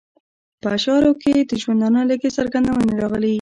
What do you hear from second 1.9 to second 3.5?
لږې څرګندونې راغلې.